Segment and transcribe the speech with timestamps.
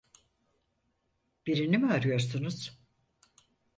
[1.47, 2.79] Birini mi arıyorsunuz?